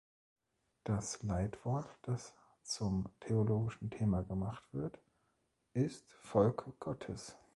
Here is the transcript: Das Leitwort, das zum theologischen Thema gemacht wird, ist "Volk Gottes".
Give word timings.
Das 0.83 1.21
Leitwort, 1.21 1.87
das 2.01 2.33
zum 2.63 3.07
theologischen 3.19 3.91
Thema 3.91 4.23
gemacht 4.23 4.63
wird, 4.71 4.97
ist 5.75 6.11
"Volk 6.23 6.65
Gottes". 6.79 7.37